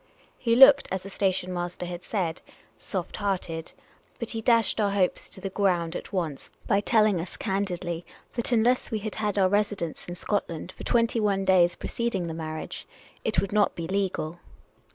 He 0.39 0.55
looked, 0.55 0.87
as 0.91 1.03
the 1.03 1.11
station 1.11 1.53
master 1.53 1.85
had 1.85 2.03
said," 2.03 2.41
soft 2.79 3.17
hearted"; 3.17 3.73
but 4.19 4.31
he 4.31 4.41
dashed 4.41 4.79
our 4.81 4.89
hopes 4.89 5.29
to 5.29 5.39
the 5.39 5.51
ground 5.51 5.95
at 5.95 6.11
once 6.11 6.49
by 6.65 6.81
telliug 6.81 7.21
us 7.21 7.37
312 7.37 7.37
Miss 7.37 7.37
Caylcy's 7.37 7.37
Adventures 7.37 7.53
candidly 7.67 8.05
that 8.33 8.51
unless 8.51 8.89
we 8.89 8.97
had 9.05 9.15
had 9.17 9.37
our 9.37 9.47
residence 9.49 10.05
in 10.07 10.15
Scotland 10.15 10.71
for 10.71 10.83
twenty 10.83 11.19
one 11.19 11.45
days 11.45 11.75
preceding 11.75 12.25
the 12.25 12.33
marriage, 12.33 12.87
it 13.23 13.39
would 13.39 13.51
not 13.51 13.75
be 13.75 13.87
legal. 13.87 14.39